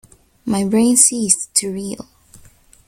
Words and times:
My 0.45 0.65
brain 0.65 0.97
ceased 0.97 1.53
to 1.57 1.69
reel. 1.71 2.07